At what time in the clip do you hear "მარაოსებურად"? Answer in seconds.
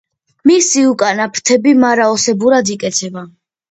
1.85-2.77